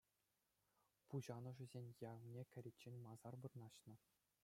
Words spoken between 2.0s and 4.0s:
ялне кӗриччен масар вырнаҫнӑ.